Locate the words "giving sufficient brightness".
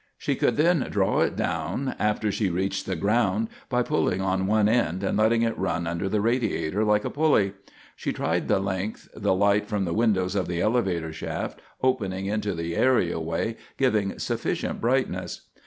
13.77-15.41